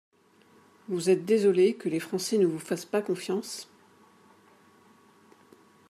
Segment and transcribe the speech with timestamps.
[0.87, 3.69] Vous être désolé que les Français ne vous fassent pas confiance.